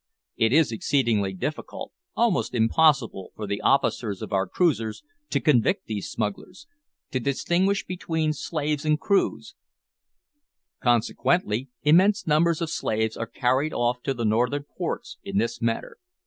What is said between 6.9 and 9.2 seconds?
to distinguish between slaves and